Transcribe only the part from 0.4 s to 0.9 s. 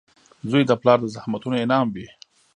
•زوی د